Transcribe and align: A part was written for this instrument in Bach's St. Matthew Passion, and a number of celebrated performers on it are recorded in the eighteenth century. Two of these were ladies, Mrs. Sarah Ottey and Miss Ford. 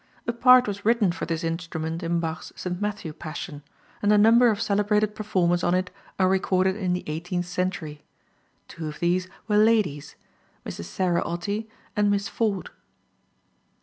A 0.25 0.33
part 0.33 0.67
was 0.67 0.83
written 0.83 1.11
for 1.11 1.27
this 1.27 1.43
instrument 1.43 2.01
in 2.01 2.19
Bach's 2.19 2.51
St. 2.55 2.81
Matthew 2.81 3.13
Passion, 3.13 3.61
and 4.01 4.11
a 4.11 4.17
number 4.17 4.49
of 4.49 4.59
celebrated 4.59 5.13
performers 5.13 5.63
on 5.63 5.75
it 5.75 5.91
are 6.17 6.27
recorded 6.27 6.75
in 6.75 6.93
the 6.93 7.03
eighteenth 7.05 7.45
century. 7.45 8.01
Two 8.67 8.87
of 8.87 8.99
these 8.99 9.27
were 9.47 9.57
ladies, 9.57 10.15
Mrs. 10.65 10.85
Sarah 10.85 11.23
Ottey 11.23 11.67
and 11.95 12.09
Miss 12.09 12.27
Ford. 12.27 12.71